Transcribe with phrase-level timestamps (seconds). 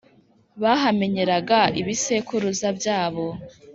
[0.61, 3.25] bahamenyeraga ibisekuruza byabo